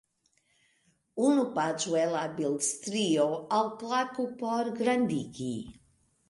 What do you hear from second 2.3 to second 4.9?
bildstrio- alklaku por